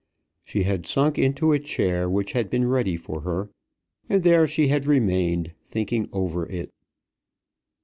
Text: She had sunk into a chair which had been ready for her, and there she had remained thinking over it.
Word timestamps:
She 0.41 0.63
had 0.63 0.87
sunk 0.87 1.19
into 1.19 1.51
a 1.51 1.59
chair 1.59 2.09
which 2.09 2.31
had 2.31 2.49
been 2.49 2.67
ready 2.67 2.97
for 2.97 3.21
her, 3.21 3.51
and 4.09 4.23
there 4.23 4.47
she 4.47 4.67
had 4.67 4.87
remained 4.87 5.51
thinking 5.63 6.09
over 6.11 6.49
it. 6.49 6.73